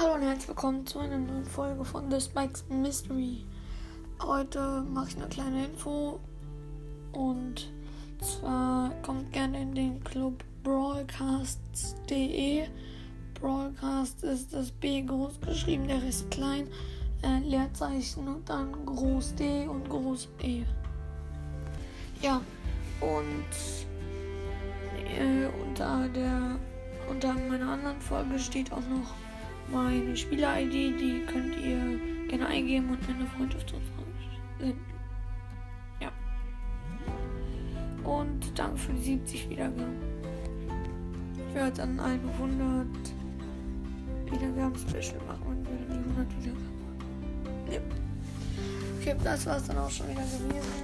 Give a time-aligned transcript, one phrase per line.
[0.00, 3.44] Hallo und herzlich willkommen zu einer neuen Folge von The Spikes Mystery.
[4.22, 6.20] Heute mache ich eine kleine Info
[7.10, 7.72] und
[8.20, 12.68] zwar kommt gerne in den Club Broadcasts.de.
[13.40, 16.68] Broadcast ist das B groß geschrieben, der Rest klein,
[17.24, 20.62] äh, Leerzeichen und dann groß D und groß E.
[22.22, 22.40] Ja,
[23.00, 23.46] und
[25.18, 26.56] äh, unter der
[27.10, 29.12] unter meiner anderen Folge steht auch noch
[29.72, 34.08] meine Spieler-ID, die könnt ihr gerne eingeben und eine Freundschaftsanfrage
[34.58, 34.80] senden.
[36.00, 36.10] Ja.
[38.04, 39.96] Und danke für die 70 Wiedergaben.
[41.48, 42.86] Ich werde dann 100
[44.30, 47.72] Wiedergaben-Special machen und werde die 100 Wiedergaben machen.
[47.72, 47.80] Ja.
[49.00, 50.78] Okay, das war es dann auch schon wieder gewesen.